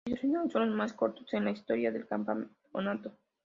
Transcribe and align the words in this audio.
Aquellos 0.07 0.23
reinados 0.23 0.51
son 0.51 0.65
los 0.65 0.75
más 0.75 0.93
cortos 0.93 1.31
en 1.35 1.45
la 1.45 1.51
historia 1.51 1.91
del 1.91 2.07
campeonato. 2.07 3.11